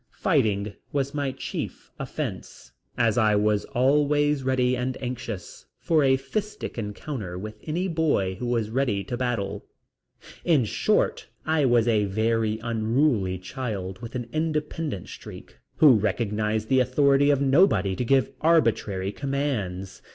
[0.17, 6.75] Fighting was my chief offence as I was always ready and anxious for a fistic
[6.75, 9.67] encounter with any boy who was willing to battle.
[10.43, 16.79] In short, I was a very unruly child with an independent spirit, who recognized the
[16.79, 20.01] authority of nobody to give arbitrary commands.